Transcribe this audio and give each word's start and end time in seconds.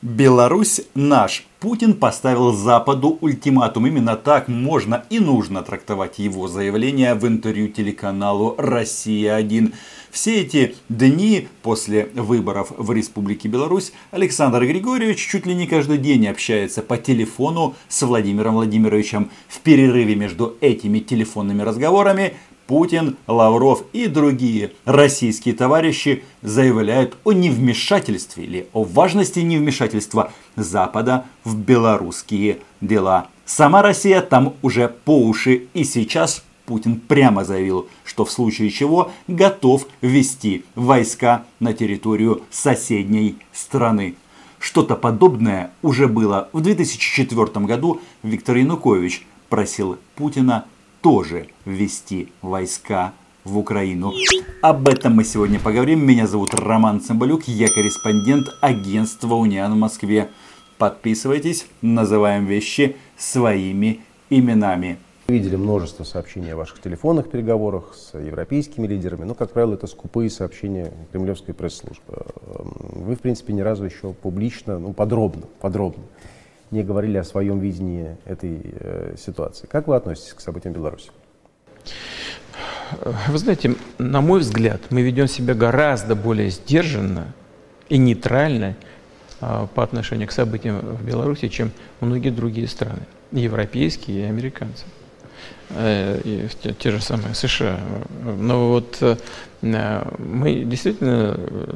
Беларусь 0.00 0.82
наш. 0.94 1.44
Путин 1.58 1.94
поставил 1.94 2.52
Западу 2.52 3.18
ультиматум. 3.20 3.88
Именно 3.88 4.14
так 4.14 4.46
можно 4.46 5.04
и 5.10 5.18
нужно 5.18 5.62
трактовать 5.62 6.20
его 6.20 6.46
заявление 6.46 7.14
в 7.14 7.26
интервью 7.26 7.66
телеканалу 7.66 8.54
«Россия-1». 8.58 9.74
Все 10.12 10.40
эти 10.40 10.76
дни 10.88 11.48
после 11.62 12.10
выборов 12.14 12.72
в 12.76 12.92
Республике 12.92 13.48
Беларусь 13.48 13.92
Александр 14.12 14.64
Григорьевич 14.64 15.18
чуть 15.18 15.46
ли 15.46 15.54
не 15.54 15.66
каждый 15.66 15.98
день 15.98 16.28
общается 16.28 16.80
по 16.80 16.96
телефону 16.96 17.74
с 17.88 18.00
Владимиром 18.02 18.54
Владимировичем. 18.54 19.30
В 19.48 19.58
перерыве 19.58 20.14
между 20.14 20.56
этими 20.60 21.00
телефонными 21.00 21.62
разговорами 21.62 22.34
Путин, 22.68 23.16
Лавров 23.26 23.82
и 23.94 24.08
другие 24.08 24.72
российские 24.84 25.54
товарищи 25.54 26.22
заявляют 26.42 27.16
о 27.24 27.32
невмешательстве 27.32 28.44
или 28.44 28.68
о 28.74 28.84
важности 28.84 29.40
невмешательства 29.40 30.30
Запада 30.54 31.24
в 31.44 31.56
белорусские 31.56 32.58
дела. 32.82 33.28
Сама 33.46 33.80
Россия 33.80 34.20
там 34.20 34.54
уже 34.60 34.94
по 35.06 35.18
уши 35.18 35.68
и 35.72 35.82
сейчас 35.82 36.44
Путин 36.66 37.00
прямо 37.00 37.42
заявил, 37.42 37.88
что 38.04 38.26
в 38.26 38.30
случае 38.30 38.68
чего 38.68 39.12
готов 39.28 39.86
ввести 40.02 40.66
войска 40.74 41.44
на 41.60 41.72
территорию 41.72 42.42
соседней 42.50 43.38
страны. 43.50 44.14
Что-то 44.58 44.94
подобное 44.94 45.70
уже 45.80 46.06
было 46.06 46.50
в 46.52 46.60
2004 46.60 47.64
году. 47.64 48.02
Виктор 48.22 48.56
Янукович 48.56 49.26
просил 49.48 49.96
Путина 50.16 50.66
тоже 51.00 51.48
ввести 51.64 52.32
войска 52.42 53.12
в 53.44 53.58
Украину. 53.58 54.12
Об 54.62 54.88
этом 54.88 55.14
мы 55.14 55.24
сегодня 55.24 55.58
поговорим. 55.58 56.04
Меня 56.04 56.26
зовут 56.26 56.54
Роман 56.54 57.00
Цымбалюк, 57.00 57.44
я 57.44 57.68
корреспондент 57.68 58.48
агентства 58.60 59.34
Униан 59.34 59.72
в 59.72 59.76
Москве. 59.76 60.28
Подписывайтесь, 60.76 61.66
называем 61.82 62.46
вещи 62.46 62.96
своими 63.16 64.00
именами. 64.30 64.98
Видели 65.28 65.56
множество 65.56 66.04
сообщений 66.04 66.52
о 66.54 66.56
ваших 66.56 66.80
телефонных 66.80 67.30
переговорах 67.30 67.94
с 67.94 68.18
европейскими 68.18 68.86
лидерами, 68.86 69.24
но, 69.24 69.34
как 69.34 69.52
правило, 69.52 69.74
это 69.74 69.86
скупые 69.86 70.30
сообщения 70.30 70.92
кремлевской 71.12 71.52
пресс-службы. 71.52 72.24
Вы, 72.46 73.14
в 73.14 73.20
принципе, 73.20 73.52
ни 73.52 73.60
разу 73.60 73.84
еще 73.84 74.14
публично, 74.14 74.78
ну, 74.78 74.92
подробно, 74.94 75.46
подробно 75.60 76.04
не 76.70 76.82
говорили 76.82 77.18
о 77.18 77.24
своем 77.24 77.58
видении 77.60 78.16
этой 78.24 78.60
э, 78.62 79.14
ситуации. 79.18 79.66
Как 79.66 79.88
вы 79.88 79.96
относитесь 79.96 80.34
к 80.34 80.40
событиям 80.40 80.74
в 80.74 80.76
Беларуси? 80.76 81.10
Вы 83.28 83.38
знаете, 83.38 83.74
на 83.98 84.20
мой 84.20 84.40
взгляд, 84.40 84.80
мы 84.90 85.02
ведем 85.02 85.28
себя 85.28 85.54
гораздо 85.54 86.14
более 86.14 86.50
сдержанно 86.50 87.34
и 87.88 87.98
нейтрально 87.98 88.76
э, 89.40 89.66
по 89.74 89.82
отношению 89.82 90.28
к 90.28 90.32
событиям 90.32 90.80
в 90.80 91.04
Беларуси, 91.04 91.48
чем 91.48 91.70
многие 92.00 92.30
другие 92.30 92.68
страны, 92.68 93.00
европейские 93.32 94.20
и 94.20 94.24
американцы. 94.24 94.84
Э, 95.70 96.20
и 96.24 96.48
те, 96.62 96.72
те 96.72 96.90
же 96.90 97.00
самые 97.00 97.34
США. 97.34 97.78
Но 98.24 98.68
вот 98.68 98.98
э, 99.00 99.16
мы 100.18 100.64
действительно 100.64 101.34
э, 101.36 101.74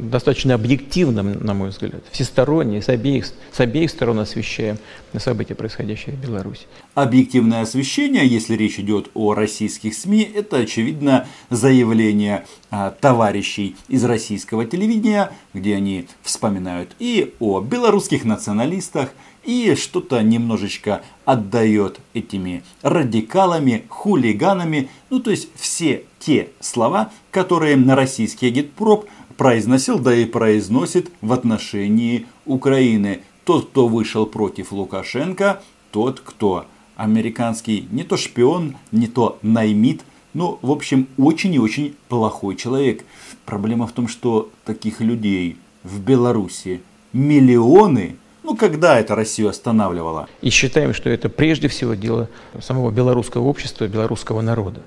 достаточно 0.00 0.54
объективно, 0.54 1.22
на 1.22 1.54
мой 1.54 1.70
взгляд, 1.70 2.02
всесторонне, 2.10 2.82
с 2.82 2.88
обеих, 2.88 3.26
с 3.26 3.60
обеих 3.60 3.90
сторон 3.90 4.18
освещаем 4.18 4.78
события, 5.18 5.54
происходящие 5.54 6.16
в 6.16 6.20
Беларуси. 6.20 6.62
Объективное 6.94 7.62
освещение, 7.62 8.26
если 8.26 8.54
речь 8.54 8.78
идет 8.78 9.10
о 9.14 9.34
российских 9.34 9.94
СМИ, 9.94 10.22
это, 10.34 10.58
очевидно, 10.58 11.26
заявление 11.50 12.46
а, 12.70 12.90
товарищей 12.90 13.76
из 13.88 14.04
российского 14.04 14.64
телевидения, 14.64 15.32
где 15.54 15.76
они 15.76 16.06
вспоминают 16.22 16.90
и 16.98 17.34
о 17.38 17.60
белорусских 17.60 18.24
националистах, 18.24 19.10
и 19.44 19.74
что-то 19.74 20.22
немножечко 20.22 21.02
отдает 21.24 22.00
этими 22.12 22.62
радикалами, 22.82 23.84
хулиганами, 23.88 24.90
ну 25.08 25.20
то 25.20 25.30
есть 25.30 25.48
все 25.54 26.04
те 26.18 26.50
слова, 26.60 27.10
которые 27.30 27.76
на 27.76 27.96
российский 27.96 28.48
агитпроп 28.48 29.06
произносил, 29.40 29.98
да 29.98 30.14
и 30.14 30.26
произносит 30.26 31.10
в 31.22 31.32
отношении 31.32 32.26
Украины. 32.44 33.22
Тот, 33.46 33.70
кто 33.70 33.88
вышел 33.88 34.26
против 34.26 34.70
Лукашенко, 34.70 35.62
тот, 35.92 36.20
кто 36.20 36.66
американский 36.94 37.88
не 37.90 38.02
то 38.04 38.18
шпион, 38.18 38.76
не 38.92 39.06
то 39.06 39.38
наймит, 39.40 40.02
ну, 40.34 40.58
в 40.60 40.70
общем, 40.70 41.06
очень 41.16 41.54
и 41.54 41.58
очень 41.58 41.96
плохой 42.10 42.54
человек. 42.54 43.02
Проблема 43.46 43.86
в 43.86 43.92
том, 43.92 44.08
что 44.08 44.50
таких 44.66 45.00
людей 45.00 45.56
в 45.84 46.00
Беларуси 46.00 46.82
миллионы– 47.14 48.16
ну, 48.42 48.56
когда 48.56 48.98
это 48.98 49.14
Россию 49.14 49.48
останавливало? 49.48 50.28
И 50.42 50.50
считаем, 50.50 50.92
что 50.92 51.08
это 51.08 51.30
прежде 51.30 51.68
всего 51.68 51.94
дело 51.94 52.28
самого 52.60 52.90
белорусского 52.90 53.44
общества, 53.44 53.86
белорусского 53.86 54.42
народа. 54.42 54.82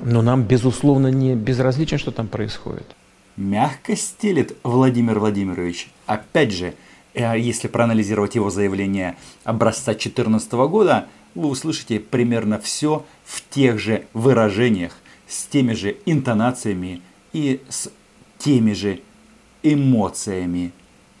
Но 0.00 0.22
нам, 0.22 0.42
безусловно, 0.42 1.08
не 1.08 1.36
безразлично, 1.36 1.98
что 1.98 2.10
там 2.10 2.26
происходит. 2.26 2.86
Мягко 3.36 3.96
стелит 3.96 4.56
Владимир 4.62 5.18
Владимирович. 5.18 5.90
Опять 6.06 6.52
же, 6.52 6.74
э, 7.12 7.38
если 7.38 7.68
проанализировать 7.68 8.34
его 8.34 8.48
заявление 8.48 9.16
образца 9.44 9.92
2014 9.92 10.68
года, 10.68 11.06
вы 11.34 11.48
услышите 11.48 12.00
примерно 12.00 12.58
все 12.58 13.04
в 13.24 13.46
тех 13.50 13.78
же 13.78 14.06
выражениях, 14.14 14.96
с 15.28 15.44
теми 15.44 15.74
же 15.74 15.96
интонациями 16.06 17.02
и 17.34 17.60
с 17.68 17.90
теми 18.38 18.72
же 18.72 19.00
эмоциями. 19.62 20.72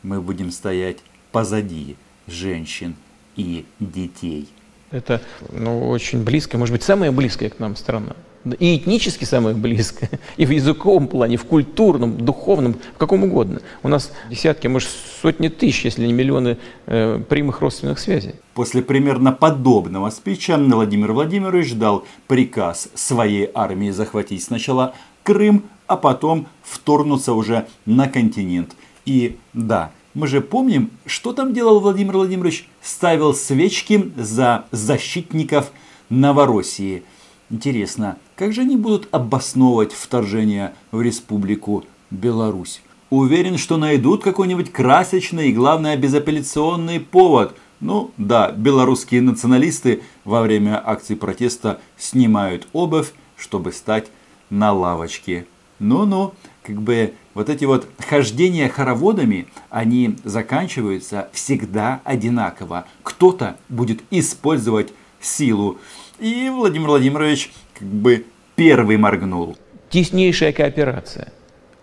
Мы 0.02 0.22
будем 0.22 0.50
стоять 0.50 0.98
позади 1.32 1.96
женщин 2.26 2.96
и 3.36 3.66
детей. 3.78 4.48
Это 4.90 5.20
ну, 5.50 5.88
очень 5.88 6.22
близко, 6.22 6.56
может 6.56 6.72
быть, 6.72 6.82
самая 6.82 7.12
близкая 7.12 7.50
к 7.50 7.58
нам 7.58 7.76
страна. 7.76 8.14
И 8.58 8.76
этнически 8.76 9.24
самая 9.24 9.54
близкая, 9.54 10.10
и 10.36 10.46
в 10.46 10.50
языковом 10.50 11.08
плане, 11.08 11.36
в 11.36 11.44
культурном, 11.44 12.16
духовном, 12.16 12.76
в 12.94 12.98
каком 12.98 13.24
угодно. 13.24 13.60
У 13.82 13.88
нас 13.88 14.12
десятки, 14.30 14.68
может, 14.68 14.88
сотни 15.20 15.48
тысяч, 15.48 15.84
если 15.84 16.06
не 16.06 16.12
миллионы 16.12 16.58
э, 16.86 17.20
прямых 17.28 17.60
родственных 17.60 17.98
связей. 17.98 18.34
После 18.54 18.82
примерно 18.82 19.32
подобного 19.32 20.10
спича 20.10 20.56
Владимир 20.58 21.12
Владимирович 21.12 21.74
дал 21.74 22.04
приказ 22.28 22.88
своей 22.94 23.50
армии 23.54 23.90
захватить 23.90 24.42
сначала 24.42 24.94
Крым, 25.24 25.64
а 25.88 25.96
потом 25.96 26.46
вторгнуться 26.62 27.32
уже 27.32 27.66
на 27.84 28.08
континент. 28.08 28.76
И 29.04 29.36
да, 29.52 29.90
мы 30.14 30.28
же 30.28 30.40
помним, 30.40 30.90
что 31.04 31.32
там 31.32 31.52
делал 31.52 31.80
Владимир 31.80 32.14
Владимирович? 32.14 32.68
Ставил 32.80 33.34
свечки 33.34 34.12
за 34.16 34.66
защитников 34.70 35.72
Новороссии. 36.08 37.02
Интересно, 37.50 38.18
как 38.36 38.52
же 38.52 38.60
они 38.60 38.76
будут 38.76 39.08
обосновывать 39.12 39.92
вторжение 39.92 40.74
в 40.92 41.00
Республику 41.00 41.84
Беларусь? 42.10 42.82
Уверен, 43.08 43.56
что 43.56 43.78
найдут 43.78 44.22
какой-нибудь 44.22 44.70
красочный 44.70 45.48
и, 45.48 45.54
главное, 45.54 45.96
безапелляционный 45.96 47.00
повод. 47.00 47.56
Ну 47.80 48.10
да, 48.18 48.50
белорусские 48.50 49.22
националисты 49.22 50.02
во 50.24 50.42
время 50.42 50.82
акции 50.84 51.14
протеста 51.14 51.80
снимают 51.96 52.68
обувь, 52.72 53.12
чтобы 53.36 53.72
стать 53.72 54.08
на 54.50 54.72
лавочке. 54.72 55.46
Ну-ну, 55.78 56.34
как 56.62 56.80
бы 56.82 57.14
вот 57.32 57.48
эти 57.48 57.64
вот 57.64 57.88
хождения 57.98 58.68
хороводами, 58.68 59.46
они 59.70 60.16
заканчиваются 60.24 61.30
всегда 61.32 62.00
одинаково. 62.04 62.86
Кто-то 63.02 63.56
будет 63.68 64.02
использовать 64.10 64.92
силу. 65.20 65.78
И 66.18 66.50
Владимир 66.50 66.88
Владимирович 66.88 67.52
как 67.78 67.88
бы 67.88 68.24
первый 68.54 68.96
моргнул. 68.96 69.56
Теснейшая 69.90 70.52
кооперация 70.52 71.32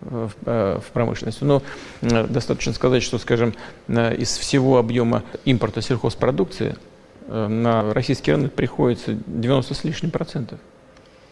в, 0.00 0.32
э, 0.44 0.78
в 0.84 0.92
промышленности. 0.92 1.44
Но 1.44 1.62
э, 2.02 2.26
достаточно 2.26 2.72
сказать, 2.72 3.02
что, 3.02 3.18
скажем, 3.18 3.54
э, 3.88 4.16
из 4.16 4.36
всего 4.36 4.78
объема 4.78 5.22
импорта 5.44 5.82
сельхозпродукции 5.82 6.76
на 7.26 7.94
российский 7.94 8.32
рынок 8.32 8.52
приходится 8.52 9.16
90 9.26 9.72
с 9.72 9.84
лишним 9.84 10.10
процентов. 10.10 10.58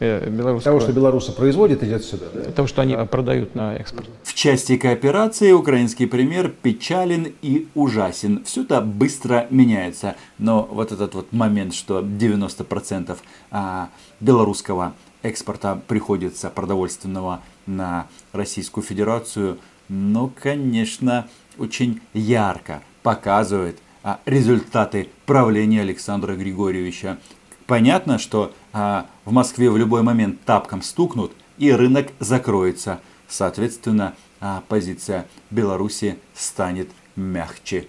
Э, 0.03 0.29
белорусского... 0.29 0.73
Того, 0.73 0.81
что 0.81 0.93
белорусы 0.93 1.33
производят, 1.33 1.85
идет 1.85 2.05
сюда, 2.05 2.27
да? 2.35 2.51
Того, 2.51 2.67
что 2.67 2.83
они 2.83 2.97
продают 3.09 3.55
на 3.55 3.77
экспорт. 3.77 4.09
В 4.25 4.35
части 4.35 4.77
кооперации 4.77 5.53
украинский 5.53 6.09
пример 6.09 6.49
печален 6.49 7.33
и 7.41 7.69
ужасен. 7.77 8.43
Все 8.45 8.63
это 8.63 8.81
быстро 8.81 9.47
меняется. 9.51 10.17
Но 10.39 10.69
вот 10.69 10.91
этот 10.91 11.15
вот 11.15 11.33
момент, 11.33 11.73
что 11.73 12.01
90% 12.01 13.17
а, 13.53 13.91
белорусского 14.19 14.95
экспорта 15.23 15.81
приходится 15.87 16.51
продовольственного 16.51 17.41
на 17.67 18.09
Российскую 18.33 18.83
Федерацию, 18.83 19.59
ну, 19.89 20.33
конечно, 20.37 21.29
очень 21.59 22.01
ярко 22.13 22.83
показывает 23.05 23.79
а, 24.03 24.19
результаты 24.27 25.11
правления 25.27 25.83
Александра 25.83 26.35
Григорьевича 26.35 27.19
Понятно, 27.67 28.19
что 28.19 28.53
а, 28.73 29.07
в 29.25 29.33
Москве 29.33 29.71
в 29.71 29.77
любой 29.77 30.03
момент 30.03 30.43
тапком 30.45 30.83
стукнут 30.83 31.33
и 31.59 31.73
рынок 31.73 32.09
закроется. 32.19 33.01
Соответственно, 33.29 34.15
а, 34.41 34.63
позиция 34.69 35.27
Беларуси 35.51 36.19
станет 36.35 36.89
мягче. 37.17 37.87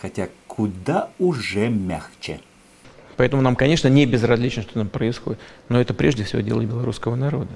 Хотя 0.00 0.28
куда 0.46 1.10
уже 1.18 1.68
мягче. 1.68 2.40
Поэтому 3.16 3.42
нам, 3.42 3.56
конечно, 3.56 3.88
не 3.88 4.06
безразлично, 4.06 4.62
что 4.62 4.74
там 4.74 4.88
происходит. 4.88 5.38
Но 5.68 5.80
это 5.80 5.94
прежде 5.94 6.24
всего 6.24 6.40
дело 6.42 6.62
белорусского 6.62 7.14
народа. 7.14 7.50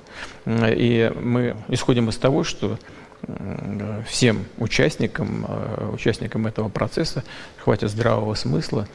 И 0.47 1.12
мы 1.21 1.57
исходим 1.69 2.09
из 2.09 2.17
того, 2.19 2.45
что 2.45 2.79
всем 4.07 4.45
участникам, 4.59 5.47
э, 5.49 5.91
участникам 5.93 6.47
этого 6.47 6.69
процесса 6.69 7.25
хватит 7.57 7.91
здравого 7.91 8.35
смысла 8.35 8.87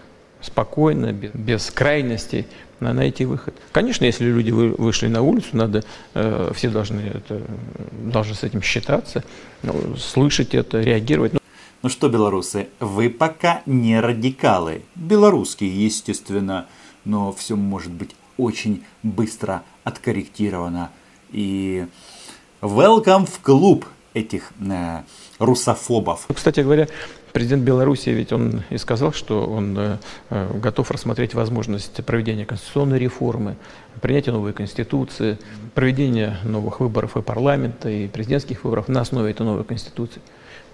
спокойно, 0.41 1.11
без, 1.13 1.31
без 1.33 1.71
крайностей, 1.71 2.47
найти 2.79 3.25
выход. 3.25 3.53
Конечно, 3.71 4.05
если 4.05 4.25
люди 4.25 4.51
вы, 4.51 4.69
вышли 4.71 5.07
на 5.07 5.21
улицу, 5.21 5.49
надо, 5.53 5.83
э, 6.13 6.51
все 6.55 6.69
должны, 6.69 7.01
это, 7.01 7.41
должны 7.91 8.33
с 8.33 8.43
этим 8.43 8.61
считаться, 8.61 9.23
ну, 9.61 9.95
слышать 9.97 10.55
это, 10.55 10.81
реагировать. 10.81 11.33
Ну 11.83 11.89
что, 11.89 12.09
белорусы, 12.09 12.67
вы 12.79 13.09
пока 13.09 13.61
не 13.65 13.99
радикалы. 13.99 14.83
Белорусские, 14.95 15.85
естественно, 15.85 16.67
но 17.05 17.31
все 17.31 17.55
может 17.55 17.91
быть 17.91 18.15
очень 18.37 18.83
быстро 19.03 19.63
откорректировано. 19.83 20.91
И 21.31 21.85
welcome 22.61 23.25
в 23.25 23.39
клуб 23.39 23.85
этих 24.13 24.51
э, 24.59 25.01
русофобов. 25.39 26.27
Кстати 26.33 26.59
говоря, 26.59 26.87
президент 27.31 27.63
Беларуси 27.63 28.09
ведь 28.09 28.31
он 28.31 28.63
и 28.69 28.77
сказал, 28.77 29.13
что 29.13 29.45
он 29.45 29.77
э, 29.77 29.97
э, 30.29 30.59
готов 30.59 30.91
рассмотреть 30.91 31.33
возможность 31.33 32.03
проведения 32.05 32.45
конституционной 32.45 32.99
реформы, 32.99 33.57
принятия 34.01 34.31
новой 34.31 34.53
конституции, 34.53 35.37
проведения 35.73 36.37
новых 36.43 36.79
выборов 36.79 37.17
и 37.17 37.21
парламента, 37.21 37.89
и 37.89 38.07
президентских 38.07 38.63
выборов 38.63 38.87
на 38.87 39.01
основе 39.01 39.31
этой 39.31 39.45
новой 39.45 39.63
конституции. 39.63 40.21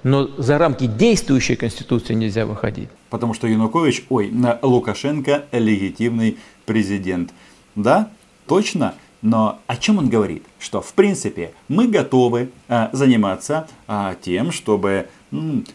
Но 0.03 0.29
за 0.37 0.57
рамки 0.57 0.85
действующей 0.85 1.55
конституции 1.55 2.13
нельзя 2.13 2.45
выходить. 2.45 2.89
Потому 3.09 3.33
что 3.33 3.47
Янукович, 3.47 4.05
ой, 4.09 4.29
на 4.29 4.59
Лукашенко 4.61 5.45
легитимный 5.51 6.37
президент. 6.65 7.31
Да, 7.75 8.09
точно. 8.47 8.93
Но 9.21 9.59
о 9.65 9.75
чем 9.77 9.97
он 9.97 10.09
говорит? 10.09 10.43
Что, 10.59 10.81
в 10.81 10.93
принципе, 10.93 11.51
мы 11.67 11.87
готовы 11.87 12.51
а, 12.69 12.89
заниматься 12.93 13.67
а, 13.87 14.15
тем, 14.21 14.51
чтобы 14.51 15.07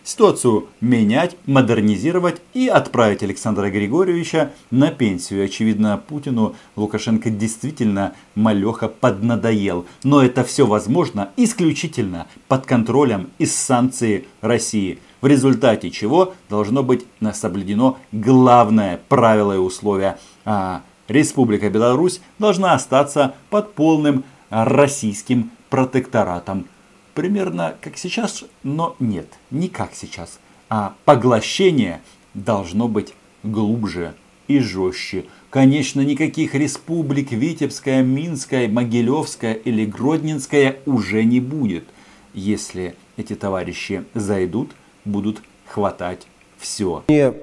ситуацию 0.05 0.67
менять, 0.81 1.37
модернизировать 1.47 2.41
и 2.55 2.69
отправить 2.69 3.23
Александра 3.23 3.71
Григорьевича 3.71 4.53
на 4.71 4.91
пенсию. 4.91 5.45
Очевидно, 5.45 6.03
Путину 6.09 6.55
Лукашенко 6.77 7.31
действительно 7.31 8.15
малеха 8.35 8.89
поднадоел. 8.89 9.87
Но 10.05 10.23
это 10.23 10.45
все 10.45 10.67
возможно 10.67 11.31
исключительно 11.37 12.27
под 12.49 12.67
контролем 12.67 13.31
и 13.39 13.47
санкции 13.47 14.27
России. 14.41 14.99
В 15.21 15.27
результате 15.27 15.91
чего 15.91 16.35
должно 16.49 16.83
быть 16.83 17.05
соблюдено 17.33 17.99
главное 18.11 19.01
правило 19.09 19.53
и 19.53 19.59
условие 19.59 20.19
а, 20.45 20.83
Республика 21.09 21.69
Беларусь 21.69 22.21
должна 22.39 22.73
остаться 22.73 23.35
под 23.51 23.75
полным 23.75 24.25
российским 24.51 25.51
протекторатом. 25.71 26.67
Примерно 27.14 27.76
как 27.81 27.99
сейчас, 27.99 28.44
но 28.62 28.97
нет, 28.99 29.26
не 29.50 29.69
как 29.69 29.94
сейчас. 29.94 30.38
А 30.69 30.94
поглощение 31.05 32.00
должно 32.32 32.88
быть 32.88 33.14
глубже 33.43 34.14
и 34.49 34.59
жестче. 34.61 35.26
Конечно, 35.50 36.00
никаких 36.00 36.55
республик 36.55 37.32
Витебская, 37.32 38.03
Минская, 38.03 38.69
Могилевская 38.69 39.55
или 39.55 39.85
Гродненская 39.85 40.79
уже 40.87 41.25
не 41.25 41.41
будет. 41.41 41.85
Если 42.32 42.94
эти 43.19 43.35
товарищи 43.35 44.05
зайдут, 44.15 44.70
будут 45.05 45.43
хватать 45.67 46.26
все. 46.56 47.05
Мне 47.08 47.35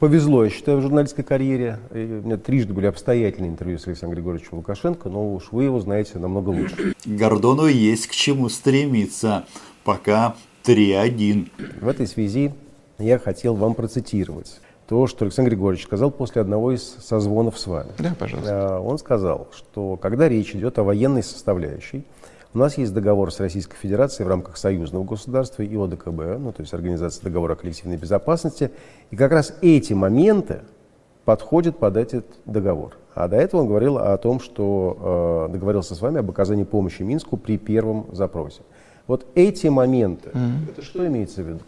повезло, 0.00 0.42
я 0.42 0.50
считаю, 0.50 0.78
в 0.78 0.82
журналистской 0.82 1.22
карьере. 1.22 1.78
И 1.92 1.98
у 1.98 2.26
меня 2.26 2.36
трижды 2.38 2.72
были 2.72 2.86
обстоятельные 2.86 3.50
интервью 3.50 3.78
с 3.78 3.86
Александром 3.86 4.16
Григорьевичем 4.16 4.56
Лукашенко, 4.56 5.08
но 5.08 5.34
уж 5.34 5.52
вы 5.52 5.64
его 5.64 5.78
знаете 5.78 6.18
намного 6.18 6.48
лучше. 6.48 6.94
Гордону 7.04 7.66
есть 7.66 8.08
к 8.08 8.12
чему 8.12 8.48
стремиться. 8.48 9.44
Пока 9.84 10.34
3-1. 10.64 11.50
В 11.80 11.88
этой 11.88 12.06
связи 12.06 12.52
я 12.98 13.18
хотел 13.18 13.54
вам 13.54 13.74
процитировать 13.74 14.60
то, 14.88 15.06
что 15.06 15.24
Александр 15.24 15.50
Григорьевич 15.50 15.86
сказал 15.86 16.10
после 16.10 16.42
одного 16.42 16.72
из 16.72 16.82
созвонов 16.82 17.58
с 17.58 17.66
вами. 17.66 17.90
Да, 17.98 18.14
пожалуйста. 18.18 18.76
А, 18.76 18.80
он 18.80 18.98
сказал, 18.98 19.48
что 19.54 19.96
когда 19.96 20.28
речь 20.28 20.54
идет 20.54 20.78
о 20.78 20.82
военной 20.82 21.22
составляющей, 21.22 22.04
у 22.52 22.58
нас 22.58 22.78
есть 22.78 22.92
договор 22.92 23.32
с 23.32 23.38
Российской 23.38 23.76
Федерацией 23.76 24.26
в 24.26 24.28
рамках 24.28 24.56
союзного 24.56 25.04
государства 25.04 25.62
и 25.62 25.76
ОДКБ, 25.76 26.38
ну, 26.38 26.52
то 26.52 26.62
есть 26.62 26.74
Организация 26.74 27.22
договора 27.22 27.52
о 27.52 27.56
коллективной 27.56 27.96
безопасности. 27.96 28.72
И 29.10 29.16
как 29.16 29.30
раз 29.30 29.56
эти 29.62 29.92
моменты 29.92 30.62
подходят 31.24 31.78
под 31.78 31.96
этот 31.96 32.26
договор. 32.46 32.96
А 33.14 33.28
до 33.28 33.36
этого 33.36 33.60
он 33.60 33.68
говорил 33.68 33.98
о 33.98 34.16
том, 34.18 34.40
что 34.40 35.46
э, 35.48 35.52
договорился 35.52 35.94
с 35.94 36.00
вами 36.00 36.18
об 36.18 36.30
оказании 36.30 36.64
помощи 36.64 37.02
Минску 37.02 37.36
при 37.36 37.56
первом 37.56 38.06
запросе. 38.12 38.62
Вот 39.06 39.26
эти 39.34 39.68
моменты, 39.68 40.30
mm-hmm. 40.30 40.70
это 40.70 40.82
что 40.82 41.06
имеется 41.06 41.42
в 41.42 41.48
виду? 41.48 41.60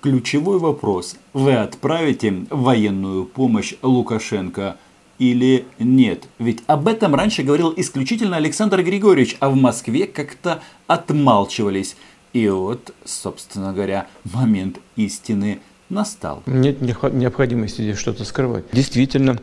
Ключевой 0.00 0.58
вопрос. 0.58 1.16
Вы 1.32 1.54
отправите 1.54 2.46
военную 2.50 3.24
помощь 3.24 3.74
Лукашенко 3.82 4.76
или 5.18 5.66
нет? 5.78 6.28
Ведь 6.38 6.62
об 6.66 6.88
этом 6.88 7.14
раньше 7.14 7.42
говорил 7.42 7.72
исключительно 7.76 8.36
Александр 8.36 8.82
Григорьевич, 8.82 9.36
а 9.40 9.48
в 9.50 9.56
Москве 9.56 10.06
как-то 10.06 10.62
отмалчивались. 10.86 11.96
И 12.32 12.48
вот, 12.48 12.94
собственно 13.04 13.72
говоря, 13.72 14.08
момент 14.24 14.78
истины 14.96 15.60
настал. 15.88 16.42
Нет 16.46 16.82
необходимости 16.82 17.80
здесь 17.82 17.98
что-то 17.98 18.24
скрывать. 18.24 18.64
Действительно, 18.72 19.38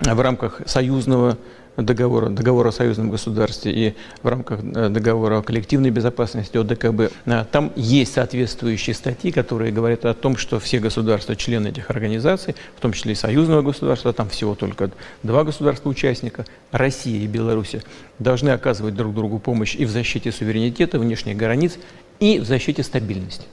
в 0.00 0.20
рамках 0.20 0.60
союзного 0.66 1.38
договора, 1.76 2.28
договора 2.28 2.68
о 2.68 2.72
союзном 2.72 3.10
государстве 3.10 3.72
и 3.72 3.94
в 4.22 4.28
рамках 4.28 4.60
э, 4.62 4.88
договора 4.88 5.38
о 5.38 5.42
коллективной 5.42 5.90
безопасности 5.90 6.56
ОДКБ, 6.56 7.12
э, 7.26 7.44
там 7.50 7.72
есть 7.76 8.14
соответствующие 8.14 8.94
статьи, 8.94 9.32
которые 9.32 9.72
говорят 9.72 10.04
о 10.04 10.14
том, 10.14 10.36
что 10.36 10.60
все 10.60 10.78
государства, 10.78 11.36
члены 11.36 11.68
этих 11.68 11.90
организаций, 11.90 12.54
в 12.76 12.80
том 12.80 12.92
числе 12.92 13.12
и 13.12 13.16
союзного 13.16 13.62
государства, 13.62 14.12
там 14.12 14.28
всего 14.28 14.54
только 14.54 14.90
два 15.22 15.44
государства-участника, 15.44 16.46
Россия 16.70 17.20
и 17.20 17.26
Беларусь, 17.26 17.76
должны 18.18 18.50
оказывать 18.50 18.94
друг 18.94 19.14
другу 19.14 19.38
помощь 19.38 19.74
и 19.74 19.84
в 19.84 19.90
защите 19.90 20.30
суверенитета, 20.32 20.98
внешних 20.98 21.36
границ, 21.36 21.78
и 22.20 22.38
в 22.38 22.44
защите 22.44 22.82
стабильности. 22.82 23.46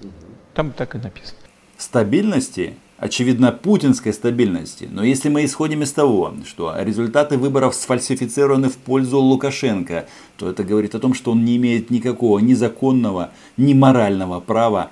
Там 0.53 0.71
так 0.71 0.95
и 0.95 0.97
написано. 0.97 1.37
Стабильности 1.77 2.75
очевидно, 3.01 3.51
путинской 3.51 4.13
стабильности. 4.13 4.87
Но 4.89 5.03
если 5.03 5.27
мы 5.27 5.43
исходим 5.43 5.81
из 5.81 5.91
того, 5.91 6.33
что 6.45 6.73
результаты 6.77 7.37
выборов 7.37 7.73
сфальсифицированы 7.73 8.69
в 8.69 8.77
пользу 8.77 9.19
Лукашенко, 9.19 10.05
то 10.37 10.47
это 10.47 10.63
говорит 10.63 10.93
о 10.93 10.99
том, 10.99 11.15
что 11.15 11.31
он 11.31 11.43
не 11.43 11.57
имеет 11.57 11.89
никакого 11.89 12.37
ни 12.39 12.53
законного, 12.53 13.31
ни 13.57 13.73
морального 13.73 14.39
права 14.39 14.91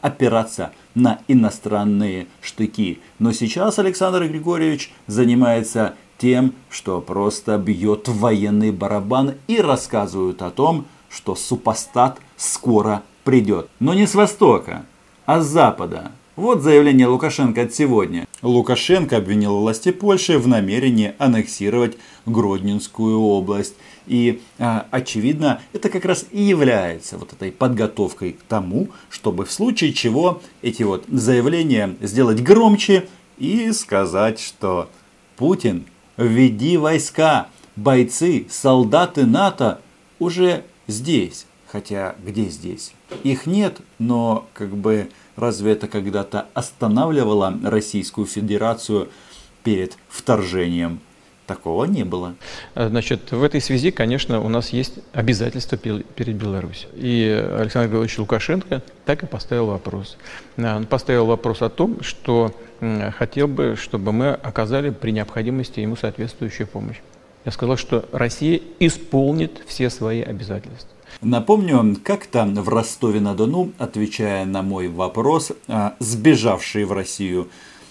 опираться 0.00 0.72
на 0.94 1.20
иностранные 1.28 2.26
штыки. 2.40 3.00
Но 3.18 3.32
сейчас 3.32 3.78
Александр 3.78 4.26
Григорьевич 4.26 4.92
занимается 5.06 5.94
тем, 6.16 6.54
что 6.70 7.00
просто 7.02 7.58
бьет 7.58 8.08
военный 8.08 8.72
барабан 8.72 9.34
и 9.48 9.60
рассказывает 9.60 10.40
о 10.42 10.50
том, 10.50 10.86
что 11.10 11.34
супостат 11.34 12.20
скоро 12.36 13.02
придет. 13.24 13.68
Но 13.80 13.92
не 13.92 14.06
с 14.06 14.14
востока, 14.14 14.86
а 15.26 15.40
с 15.40 15.46
запада. 15.46 16.12
Вот 16.36 16.62
заявление 16.62 17.08
Лукашенко 17.08 17.62
от 17.62 17.74
сегодня. 17.74 18.26
Лукашенко 18.40 19.16
обвинил 19.16 19.56
власти 19.58 19.90
Польши 19.90 20.38
в 20.38 20.46
намерении 20.46 21.12
аннексировать 21.18 21.96
Гродненскую 22.24 23.18
область. 23.18 23.74
И, 24.06 24.40
а, 24.58 24.86
очевидно, 24.92 25.60
это 25.72 25.88
как 25.88 26.04
раз 26.04 26.24
и 26.30 26.40
является 26.40 27.18
вот 27.18 27.32
этой 27.32 27.50
подготовкой 27.50 28.32
к 28.32 28.42
тому, 28.42 28.90
чтобы 29.08 29.44
в 29.44 29.50
случае 29.50 29.92
чего 29.92 30.40
эти 30.62 30.84
вот 30.84 31.04
заявления 31.08 31.96
сделать 32.00 32.40
громче 32.42 33.08
и 33.36 33.72
сказать, 33.72 34.38
что 34.38 34.88
Путин, 35.36 35.84
введи 36.16 36.76
войска, 36.76 37.48
бойцы, 37.74 38.46
солдаты 38.48 39.26
НАТО 39.26 39.80
уже 40.20 40.64
здесь. 40.86 41.46
Хотя 41.66 42.14
где 42.24 42.44
здесь? 42.44 42.92
Их 43.24 43.46
нет, 43.46 43.80
но 43.98 44.48
как 44.54 44.76
бы 44.76 45.08
Разве 45.36 45.72
это 45.72 45.88
когда-то 45.88 46.46
останавливало 46.54 47.58
Российскую 47.64 48.26
Федерацию 48.26 49.08
перед 49.62 49.96
вторжением? 50.08 51.00
Такого 51.46 51.84
не 51.84 52.04
было. 52.04 52.36
Э, 52.76 52.88
значит, 52.88 53.32
в 53.32 53.42
этой 53.42 53.60
связи, 53.60 53.90
конечно, 53.90 54.40
у 54.40 54.48
нас 54.48 54.68
есть 54.68 55.00
обязательства 55.12 55.76
перед 55.76 56.36
Беларусью. 56.36 56.88
И 56.94 57.26
Александр 57.58 57.88
Григорьевич 57.88 58.18
Лукашенко 58.18 58.82
так 59.04 59.24
и 59.24 59.26
поставил 59.26 59.66
вопрос. 59.66 60.16
Э, 60.56 60.76
он 60.76 60.86
поставил 60.86 61.26
вопрос 61.26 61.62
о 61.62 61.68
том, 61.68 62.02
что 62.02 62.54
хотел 63.18 63.48
бы, 63.48 63.76
чтобы 63.76 64.12
мы 64.12 64.28
оказали 64.28 64.90
при 64.90 65.10
необходимости 65.10 65.80
ему 65.80 65.96
соответствующую 65.96 66.66
помощь. 66.68 66.98
Я 67.44 67.52
сказал, 67.52 67.76
что 67.76 68.08
Россия 68.12 68.60
исполнит 68.78 69.62
все 69.66 69.90
свои 69.90 70.22
обязательства. 70.22 70.90
Напомню, 71.22 71.98
как-то 72.02 72.46
в 72.46 72.68
Ростове-на-Дону, 72.70 73.72
отвечая 73.76 74.46
на 74.46 74.62
мой 74.62 74.88
вопрос, 74.88 75.52
а, 75.68 75.94
сбежавший 75.98 76.84
в 76.84 76.92
Россию 76.92 77.50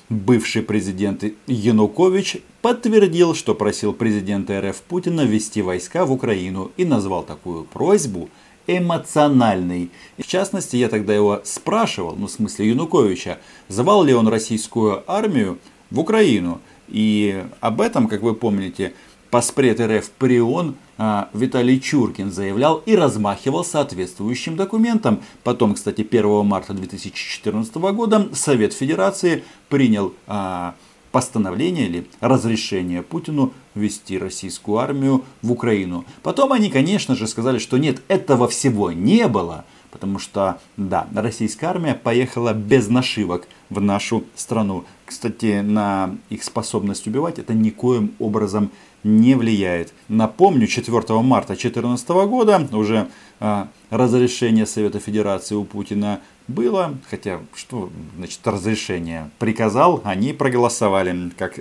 бывший 0.09 0.63
президент 0.63 1.23
Янукович 1.45 2.37
подтвердил, 2.63 3.35
что 3.35 3.53
просил 3.53 3.93
президента 3.93 4.59
РФ 4.59 4.81
Путина 4.81 5.21
ввести 5.21 5.61
войска 5.61 6.05
в 6.05 6.11
Украину 6.11 6.71
и 6.75 6.85
назвал 6.85 7.21
такую 7.21 7.65
просьбу 7.65 8.29
эмоциональной. 8.65 9.91
В 10.17 10.25
частности, 10.25 10.77
я 10.77 10.89
тогда 10.89 11.13
его 11.13 11.41
спрашивал, 11.43 12.15
ну 12.15 12.25
в 12.25 12.31
смысле 12.31 12.69
Януковича, 12.69 13.37
звал 13.67 14.03
ли 14.03 14.15
он 14.15 14.27
российскую 14.27 15.03
армию 15.05 15.59
в 15.91 15.99
Украину. 15.99 16.61
И 16.87 17.43
об 17.59 17.81
этом, 17.81 18.07
как 18.07 18.23
вы 18.23 18.33
помните, 18.33 18.93
Паспред 19.31 19.79
РФ 19.79 20.09
Прион 20.11 20.75
а, 20.97 21.29
Виталий 21.33 21.79
Чуркин 21.79 22.31
заявлял 22.31 22.81
и 22.85 22.95
размахивал 22.95 23.63
соответствующим 23.63 24.55
документом. 24.55 25.21
Потом, 25.43 25.75
кстати, 25.75 26.01
1 26.01 26.45
марта 26.45 26.73
2014 26.73 27.75
года 27.75 28.29
Совет 28.33 28.73
Федерации 28.73 29.43
принял 29.69 30.13
а, 30.25 30.73
постановление 31.11 31.87
или 31.87 32.07
разрешение 32.21 33.03
Путину 33.03 33.53
ввести 33.75 34.17
российскую 34.17 34.79
армию 34.79 35.23
в 35.41 35.51
Украину. 35.51 36.05
Потом 36.23 36.51
они, 36.51 36.69
конечно 36.69 37.15
же, 37.15 37.27
сказали, 37.27 37.59
что 37.59 37.77
нет, 37.77 38.01
этого 38.07 38.47
всего 38.47 38.91
не 38.91 39.27
было. 39.27 39.65
Потому 39.91 40.19
что, 40.19 40.59
да, 40.77 41.07
российская 41.15 41.67
армия 41.67 41.95
поехала 41.95 42.53
без 42.53 42.89
нашивок 42.89 43.47
в 43.69 43.81
нашу 43.81 44.23
страну. 44.35 44.85
Кстати, 45.05 45.61
на 45.61 46.15
их 46.29 46.43
способность 46.43 47.07
убивать 47.07 47.39
это 47.39 47.53
никоим 47.53 48.13
образом 48.19 48.71
не 49.03 49.35
влияет. 49.35 49.93
Напомню, 50.07 50.67
4 50.67 50.93
марта 51.21 51.53
2014 51.53 52.09
года 52.09 52.67
уже 52.71 53.07
а, 53.39 53.69
разрешение 53.89 54.65
Совета 54.65 54.99
Федерации 54.99 55.55
у 55.55 55.63
Путина 55.63 56.19
было, 56.49 56.97
хотя 57.09 57.39
что 57.55 57.89
значит 58.17 58.39
разрешение, 58.45 59.29
приказал, 59.39 60.01
они 60.03 60.33
проголосовали 60.33 61.31
как 61.37 61.59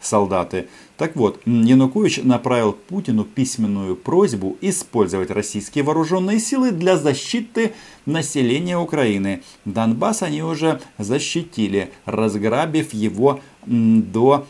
солдаты. 0.00 0.68
Так 0.96 1.16
вот, 1.16 1.40
Янукович 1.44 2.22
направил 2.22 2.72
Путину 2.72 3.24
письменную 3.24 3.96
просьбу 3.96 4.56
использовать 4.60 5.30
российские 5.30 5.84
вооруженные 5.84 6.40
силы 6.40 6.70
для 6.70 6.96
защиты 6.96 7.74
населения 8.06 8.78
Украины. 8.78 9.42
Донбасс 9.64 10.22
они 10.22 10.42
уже 10.42 10.80
защитили, 10.96 11.92
разграбив 12.04 12.94
его 12.94 13.40
до 13.66 14.46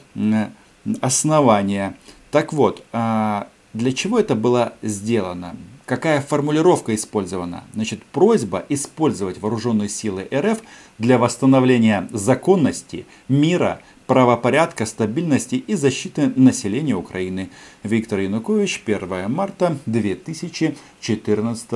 основания. 1.00 1.96
Так 2.30 2.52
вот, 2.52 2.84
а, 2.92 3.48
для 3.72 3.92
чего 3.92 4.18
это 4.18 4.34
было 4.34 4.74
сделано? 4.82 5.56
Какая 5.88 6.20
формулировка 6.20 6.94
использована? 6.94 7.64
Значит, 7.72 8.02
просьба 8.04 8.62
использовать 8.68 9.40
вооруженные 9.40 9.88
силы 9.88 10.28
РФ 10.30 10.58
для 10.98 11.16
восстановления 11.16 12.06
законности, 12.12 13.06
мира, 13.30 13.80
правопорядка, 14.06 14.84
стабильности 14.84 15.54
и 15.54 15.74
защиты 15.74 16.30
населения 16.36 16.94
Украины. 16.94 17.48
Виктор 17.84 18.18
Янукович, 18.18 18.82
1 18.84 19.30
марта 19.30 19.78
2014 19.86 21.70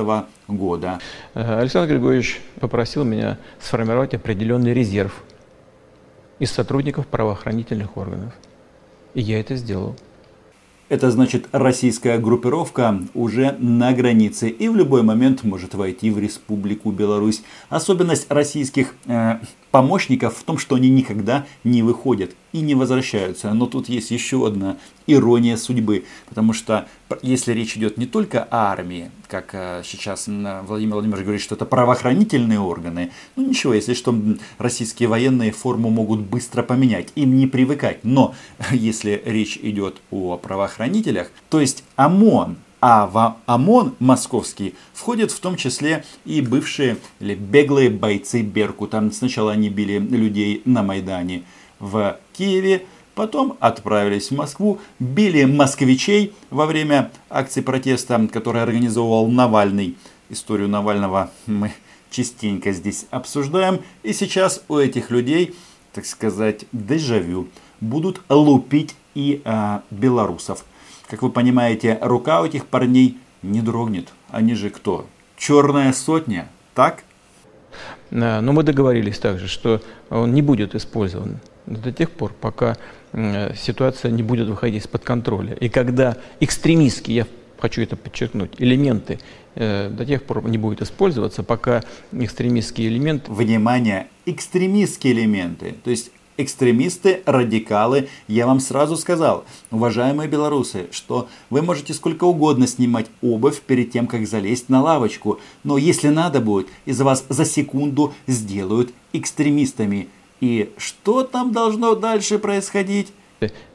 года. 0.47 0.99
Александр 1.33 1.93
Григорьевич 1.95 2.39
попросил 2.59 3.03
меня 3.05 3.39
сформировать 3.59 4.13
определенный 4.13 4.75
резерв 4.75 5.23
из 6.37 6.51
сотрудников 6.51 7.07
правоохранительных 7.07 7.97
органов. 7.97 8.33
И 9.15 9.21
я 9.21 9.39
это 9.39 9.55
сделал. 9.55 9.95
Это 10.93 11.09
значит, 11.09 11.47
российская 11.51 12.19
группировка 12.19 12.99
уже 13.15 13.55
на 13.57 13.93
границе 13.93 14.49
и 14.49 14.69
в 14.69 14.75
любой 14.75 15.01
момент 15.01 15.43
может 15.43 15.73
войти 15.73 16.11
в 16.11 16.19
Республику 16.19 16.91
Беларусь. 16.91 17.41
Особенность 17.69 18.27
российских 18.29 18.93
э, 19.07 19.39
помощников 19.73 20.37
в 20.37 20.43
том, 20.43 20.59
что 20.59 20.75
они 20.75 20.87
никогда 20.91 21.47
не 21.63 21.81
выходят 21.81 22.35
и 22.51 22.61
не 22.61 22.75
возвращаются. 22.75 23.51
Но 23.55 23.65
тут 23.65 23.89
есть 23.89 24.11
еще 24.11 24.45
одна 24.45 24.77
ирония 25.07 25.57
судьбы, 25.57 26.05
потому 26.29 26.53
что 26.53 26.87
если 27.23 27.53
речь 27.53 27.75
идет 27.75 27.97
не 27.97 28.05
только 28.05 28.43
о 28.43 28.71
армии, 28.71 29.09
как 29.27 29.49
э, 29.53 29.81
сейчас 29.83 30.27
Владимир 30.27 30.93
Владимирович 30.93 31.23
говорит, 31.23 31.41
что 31.41 31.55
это 31.55 31.65
правоохранительные 31.65 32.59
органы, 32.59 33.09
ну 33.35 33.47
ничего, 33.47 33.73
если 33.73 33.95
что, 33.95 34.15
российские 34.59 35.09
военные 35.09 35.51
форму 35.51 35.89
могут 35.89 36.19
быстро 36.19 36.61
поменять, 36.61 37.11
им 37.15 37.35
не 37.35 37.47
привыкать. 37.47 38.03
Но 38.03 38.35
если 38.71 39.23
речь 39.25 39.57
идет 39.59 39.97
о 40.11 40.37
правоохранителях, 40.37 41.31
то 41.49 41.59
есть 41.59 41.83
ОМОН, 41.95 42.57
а 42.85 43.07
в 43.07 43.37
ОМОН 43.45 43.95
московский 43.99 44.75
входят 44.91 45.31
в 45.31 45.39
том 45.39 45.55
числе 45.55 46.03
и 46.25 46.41
бывшие 46.41 46.97
или 47.21 47.33
беглые 47.33 47.89
бойцы 47.89 48.41
Берку. 48.41 48.87
Там 48.87 49.13
сначала 49.13 49.53
они 49.53 49.69
били 49.69 49.99
людей 49.99 50.61
на 50.65 50.83
Майдане 50.83 51.43
в 51.79 52.19
Киеве, 52.33 52.85
потом 53.15 53.55
отправились 53.61 54.31
в 54.31 54.35
Москву, 54.35 54.81
били 54.99 55.45
москвичей 55.45 56.33
во 56.49 56.65
время 56.65 57.09
акции 57.29 57.61
протеста, 57.61 58.27
который 58.27 58.61
организовывал 58.61 59.29
Навальный. 59.29 59.95
Историю 60.29 60.67
Навального 60.67 61.31
мы 61.45 61.71
частенько 62.11 62.73
здесь 62.73 63.05
обсуждаем. 63.11 63.79
И 64.03 64.11
сейчас 64.11 64.61
у 64.67 64.75
этих 64.75 65.09
людей, 65.09 65.55
так 65.93 66.05
сказать, 66.05 66.65
дежавю. 66.73 67.47
Будут 67.79 68.21
лупить 68.27 68.93
и 69.15 69.41
а, 69.45 69.83
белорусов. 69.89 70.65
Как 71.13 71.21
вы 71.21 71.29
понимаете, 71.29 71.99
рука 72.01 72.41
у 72.41 72.45
этих 72.45 72.65
парней 72.65 73.19
не 73.43 73.61
дрогнет. 73.61 74.07
Они 74.29 74.55
же 74.55 74.71
кто? 74.71 75.05
Черная 75.37 75.93
сотня, 75.93 76.47
так? 76.73 77.03
Но 78.09 78.41
мы 78.41 78.63
договорились 78.63 79.19
также, 79.19 79.47
что 79.47 79.79
он 80.09 80.33
не 80.33 80.41
будет 80.41 80.73
использован 80.73 81.37
до 81.67 81.91
тех 81.91 82.09
пор, 82.09 82.33
пока 82.41 82.77
ситуация 83.13 84.09
не 84.09 84.23
будет 84.23 84.47
выходить 84.47 84.81
из-под 84.81 85.03
контроля. 85.03 85.53
И 85.53 85.69
когда 85.69 86.17
экстремистские, 86.39 87.15
я 87.15 87.27
хочу 87.59 87.83
это 87.83 87.95
подчеркнуть, 87.95 88.55
элементы 88.57 89.19
э, 89.53 89.89
до 89.91 90.07
тех 90.07 90.23
пор 90.23 90.43
не 90.49 90.57
будут 90.57 90.81
использоваться, 90.81 91.43
пока 91.43 91.83
экстремистские 92.11 92.87
элементы... 92.87 93.31
Внимание, 93.31 94.07
экстремистские 94.25 95.13
элементы. 95.13 95.75
То 95.83 95.91
есть 95.91 96.09
экстремисты, 96.37 97.21
радикалы. 97.25 98.09
Я 98.27 98.47
вам 98.47 98.59
сразу 98.59 98.97
сказал, 98.97 99.45
уважаемые 99.71 100.29
белорусы, 100.29 100.87
что 100.91 101.27
вы 101.49 101.61
можете 101.61 101.93
сколько 101.93 102.23
угодно 102.25 102.67
снимать 102.67 103.07
обувь 103.21 103.61
перед 103.61 103.91
тем, 103.91 104.07
как 104.07 104.27
залезть 104.27 104.69
на 104.69 104.81
лавочку. 104.81 105.39
Но 105.63 105.77
если 105.77 106.09
надо 106.09 106.39
будет, 106.39 106.67
из 106.85 107.01
вас 107.01 107.25
за 107.29 107.45
секунду 107.45 108.13
сделают 108.27 108.93
экстремистами. 109.13 110.07
И 110.41 110.71
что 110.77 111.23
там 111.23 111.51
должно 111.51 111.95
дальше 111.95 112.39
происходить? 112.39 113.13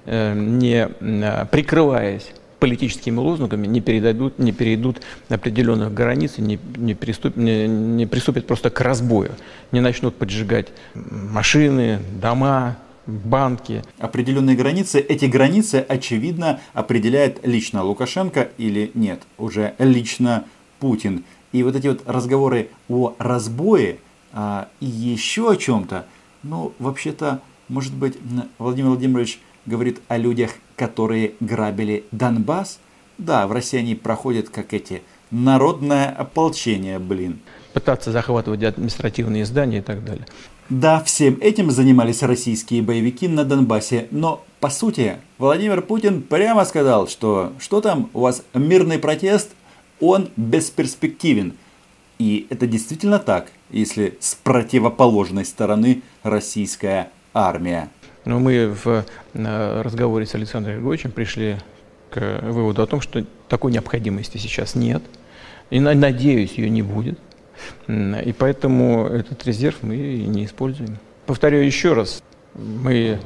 Э, 0.05 0.35
не 0.35 0.89
э, 0.89 1.47
прикрываясь 1.47 2.33
политическими 2.59 3.19
лозунгами 3.19 3.67
не, 3.67 3.81
передадут, 3.81 4.39
не 4.39 4.53
перейдут 4.53 5.01
определенных 5.29 5.95
границ 5.95 6.35
и 6.39 6.43
не, 6.43 6.59
не, 6.77 6.95
приступ, 6.95 7.37
не, 7.37 7.67
не 7.67 8.07
приступят 8.07 8.47
просто 8.47 8.71
к 8.71 8.81
разбою, 8.81 9.33
не 9.73 9.81
начнут 9.81 10.15
поджигать 10.17 10.69
машины, 10.95 12.01
дома, 12.21 12.79
банки. 13.07 13.83
Определенные 13.99 14.57
границы, 14.57 15.01
эти 15.01 15.25
границы, 15.25 15.85
очевидно, 15.89 16.61
определяет 16.75 17.47
лично 17.47 17.83
Лукашенко 17.83 18.49
или 18.59 18.91
нет, 18.95 19.23
уже 19.39 19.75
лично 19.79 20.45
Путин. 20.79 21.25
И 21.53 21.63
вот 21.63 21.75
эти 21.77 21.87
вот 21.89 22.03
разговоры 22.07 22.69
о 22.89 23.15
разбое 23.19 23.97
а, 24.33 24.69
и 24.81 24.87
еще 24.87 25.51
о 25.51 25.57
чем-то, 25.57 26.07
ну, 26.43 26.75
вообще-то, 26.79 27.41
может 27.69 27.95
быть, 27.95 28.19
Владимир 28.59 28.91
Владимирович 28.91 29.41
говорит 29.65 30.01
о 30.09 30.19
людях, 30.19 30.51
которые 30.79 31.33
грабили 31.41 32.05
Донбасс. 32.13 32.79
Да, 33.19 33.47
в 33.47 33.53
России 33.53 33.79
они 33.79 33.95
проходят 33.95 34.49
как 34.49 34.73
эти 34.73 35.03
народное 35.31 36.09
ополчение, 36.09 36.99
блин. 36.99 37.41
Пытаться 37.75 38.13
захватывать 38.13 38.63
административные 38.63 39.45
здания 39.45 39.79
и 39.79 39.83
так 39.83 40.05
далее. 40.05 40.27
Да, 40.71 41.03
всем 41.03 41.39
этим 41.41 41.71
занимались 41.71 42.23
российские 42.23 42.83
боевики 42.83 43.27
на 43.27 43.45
Донбассе, 43.45 44.07
но 44.11 44.45
по 44.61 44.69
сути 44.71 45.17
Владимир 45.39 45.83
Путин 45.83 46.23
прямо 46.23 46.65
сказал, 46.65 47.09
что 47.09 47.53
что 47.59 47.81
там 47.81 48.11
у 48.13 48.21
вас 48.21 48.43
мирный 48.55 48.99
протест, 48.99 49.51
он 50.01 50.29
бесперспективен. 50.37 51.55
И 52.19 52.47
это 52.51 52.67
действительно 52.67 53.19
так, 53.19 53.51
если 53.71 54.19
с 54.21 54.35
противоположной 54.35 55.45
стороны 55.45 56.03
российская 56.23 57.11
армия. 57.33 57.89
Но 58.29 58.39
мы 58.39 58.69
в 58.85 59.07
разговоре 59.33 60.27
с 60.27 60.35
Александром 60.35 60.75
Григорьевичем 60.75 61.13
пришли 61.13 61.57
к 62.11 62.41
выводу 62.43 62.83
о 62.83 62.87
том, 62.87 63.01
что 63.01 63.25
такой 63.49 63.73
необходимости 63.73 64.37
сейчас 64.37 64.75
нет. 64.75 65.03
И, 65.71 65.81
надеюсь, 65.81 66.53
ее 66.53 66.69
не 66.69 66.83
будет. 66.83 67.19
И 67.89 68.35
поэтому 68.39 69.07
этот 69.07 69.47
резерв 69.47 69.77
мы 69.81 69.97
не 69.97 70.45
используем. 70.45 70.99
Повторяю 71.25 71.65
еще 71.65 71.95
раз, 71.95 72.23
мы 72.55 73.19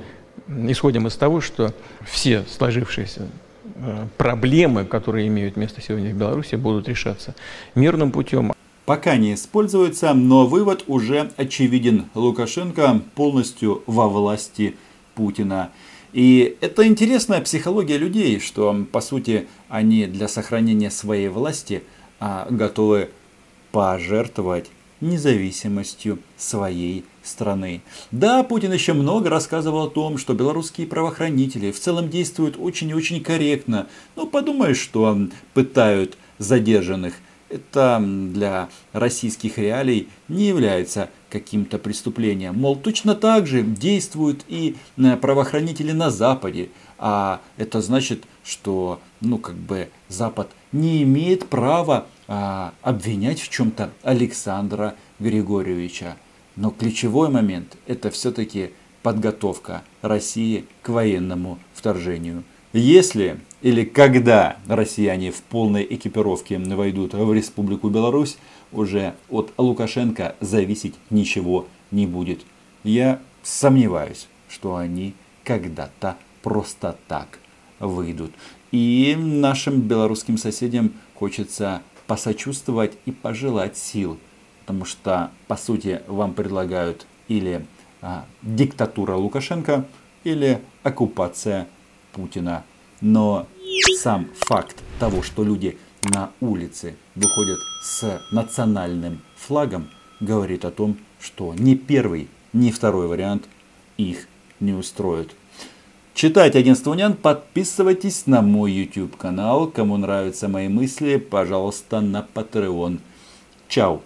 исходим 0.68 1.08
из 1.08 1.16
того, 1.16 1.40
что 1.40 1.74
все 2.04 2.44
сложившиеся 2.44 3.26
э, 3.74 4.06
проблемы, 4.16 4.84
которые 4.84 5.26
имеют 5.26 5.56
место 5.56 5.80
сегодня 5.80 6.14
в 6.14 6.16
Беларуси, 6.16 6.54
будут 6.54 6.88
решаться 6.88 7.34
мирным 7.74 8.12
путем. 8.12 8.52
Пока 8.84 9.16
не 9.16 9.34
используется, 9.34 10.14
но 10.14 10.46
вывод 10.46 10.84
уже 10.86 11.32
очевиден. 11.36 12.06
Лукашенко 12.14 13.00
полностью 13.16 13.82
во 13.86 14.08
власти 14.08 14.76
Путина. 15.14 15.70
И 16.12 16.56
это 16.60 16.86
интересная 16.86 17.40
психология 17.40 17.96
людей, 17.96 18.38
что 18.38 18.86
по 18.92 19.00
сути 19.00 19.46
они 19.68 20.06
для 20.06 20.28
сохранения 20.28 20.90
своей 20.90 21.28
власти 21.28 21.82
а, 22.20 22.46
готовы 22.50 23.10
пожертвовать 23.70 24.70
независимостью 25.00 26.18
своей 26.36 27.04
страны. 27.22 27.82
Да, 28.10 28.42
Путин 28.42 28.72
еще 28.72 28.92
много 28.92 29.30
рассказывал 29.30 29.86
о 29.86 29.90
том, 29.90 30.18
что 30.18 30.34
белорусские 30.34 30.86
правоохранители 30.86 31.72
в 31.72 31.80
целом 31.80 32.08
действуют 32.08 32.56
очень 32.58 32.90
и 32.90 32.94
очень 32.94 33.22
корректно. 33.22 33.88
Ну, 34.14 34.26
подумаешь, 34.26 34.78
что 34.78 35.18
пытают 35.54 36.16
задержанных. 36.38 37.14
Это 37.52 38.02
для 38.02 38.70
российских 38.94 39.58
реалий 39.58 40.08
не 40.28 40.44
является 40.44 41.10
каким-то 41.28 41.78
преступлением. 41.78 42.58
Мол, 42.58 42.76
точно 42.76 43.14
так 43.14 43.46
же 43.46 43.62
действуют 43.62 44.42
и 44.48 44.76
э, 44.96 45.16
правоохранители 45.18 45.92
на 45.92 46.10
Западе. 46.10 46.70
А 46.98 47.42
это 47.58 47.82
значит, 47.82 48.24
что, 48.42 49.00
ну, 49.20 49.36
как 49.36 49.56
бы, 49.56 49.90
Запад 50.08 50.50
не 50.72 51.02
имеет 51.02 51.48
права 51.48 52.06
а, 52.26 52.72
обвинять 52.80 53.40
в 53.40 53.50
чем-то 53.50 53.90
Александра 54.02 54.94
Григорьевича. 55.18 56.16
Но 56.56 56.70
ключевой 56.70 57.28
момент– 57.28 57.76
это 57.86 58.10
все-таки 58.10 58.70
подготовка 59.02 59.82
России 60.00 60.64
к 60.82 60.88
военному 60.88 61.58
вторжению. 61.74 62.44
Если 62.72 63.38
или 63.60 63.84
когда 63.84 64.56
россияне 64.66 65.30
в 65.30 65.42
полной 65.42 65.86
экипировке 65.88 66.58
войдут 66.58 67.12
в 67.12 67.32
Республику 67.32 67.90
Беларусь, 67.90 68.38
уже 68.72 69.14
от 69.28 69.52
Лукашенко 69.58 70.36
зависеть 70.40 70.94
ничего 71.10 71.66
не 71.90 72.06
будет. 72.06 72.40
Я 72.82 73.20
сомневаюсь, 73.42 74.26
что 74.48 74.76
они 74.76 75.14
когда-то 75.44 76.16
просто 76.42 76.96
так 77.08 77.38
выйдут. 77.78 78.32
И 78.70 79.14
нашим 79.18 79.82
белорусским 79.82 80.38
соседям 80.38 80.92
хочется 81.14 81.82
посочувствовать 82.06 82.94
и 83.04 83.12
пожелать 83.12 83.76
сил, 83.76 84.18
потому 84.60 84.86
что, 84.86 85.30
по 85.46 85.56
сути, 85.56 86.00
вам 86.08 86.32
предлагают 86.32 87.06
или 87.28 87.66
а, 88.00 88.24
диктатура 88.42 89.14
Лукашенко, 89.14 89.86
или 90.24 90.60
оккупация 90.82 91.68
Путина. 92.12 92.64
Но 93.00 93.46
сам 93.98 94.28
факт 94.34 94.76
того, 94.98 95.22
что 95.22 95.44
люди 95.44 95.78
на 96.04 96.30
улице 96.40 96.96
выходят 97.14 97.58
с 97.82 98.20
национальным 98.30 99.20
флагом, 99.36 99.90
говорит 100.20 100.64
о 100.64 100.70
том, 100.70 100.98
что 101.20 101.54
ни 101.54 101.74
первый, 101.74 102.28
ни 102.52 102.70
второй 102.70 103.06
вариант 103.06 103.44
их 103.96 104.28
не 104.60 104.72
устроит. 104.72 105.34
Читайте 106.14 106.58
агентство 106.58 106.90
Унян, 106.90 107.14
подписывайтесь 107.14 108.26
на 108.26 108.42
мой 108.42 108.70
YouTube 108.70 109.16
канал. 109.16 109.66
Кому 109.66 109.96
нравятся 109.96 110.46
мои 110.46 110.68
мысли, 110.68 111.16
пожалуйста, 111.16 112.00
на 112.00 112.26
Patreon. 112.34 113.00
Чао. 113.68 114.02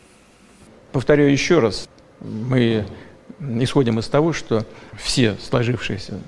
Повторяю 0.92 1.32
еще 1.32 1.58
раз, 1.58 1.88
мы 2.20 2.86
исходим 3.40 3.98
из 3.98 4.06
того, 4.06 4.32
что 4.32 4.64
все 4.96 5.36
сложившиеся 5.40 6.20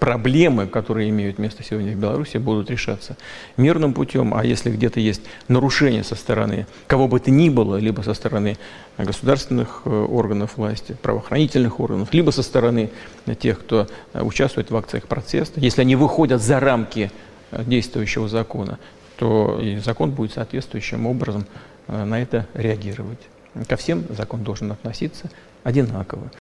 проблемы, 0.00 0.66
которые 0.66 1.08
имеют 1.08 1.38
место 1.38 1.62
сегодня 1.62 1.92
в 1.92 1.96
Беларуси, 1.96 2.36
будут 2.36 2.70
решаться 2.70 3.16
мирным 3.56 3.94
путем, 3.94 4.34
а 4.34 4.44
если 4.44 4.70
где-то 4.70 5.00
есть 5.00 5.22
нарушение 5.48 6.04
со 6.04 6.14
стороны 6.14 6.66
кого 6.86 7.08
бы 7.08 7.18
то 7.20 7.30
ни 7.30 7.48
было, 7.48 7.76
либо 7.76 8.02
со 8.02 8.12
стороны 8.14 8.58
государственных 8.98 9.82
э, 9.84 9.90
органов 9.90 10.56
власти, 10.56 10.96
правоохранительных 11.00 11.80
органов, 11.80 12.12
либо 12.12 12.30
со 12.30 12.42
стороны 12.42 12.90
тех, 13.38 13.60
кто 13.60 13.88
э, 14.12 14.22
участвует 14.22 14.70
в 14.70 14.76
акциях 14.76 15.06
протеста, 15.06 15.58
если 15.60 15.80
они 15.80 15.96
выходят 15.96 16.42
за 16.42 16.60
рамки 16.60 17.10
действующего 17.52 18.28
закона, 18.28 18.78
то 19.16 19.58
и 19.60 19.78
закон 19.78 20.10
будет 20.10 20.32
соответствующим 20.34 21.06
образом 21.06 21.46
на 21.86 22.20
это 22.20 22.46
реагировать. 22.54 23.20
Ко 23.68 23.76
всем 23.76 24.04
закон 24.10 24.42
должен 24.42 24.72
относиться 24.72 25.30
одинаково. 25.64 26.30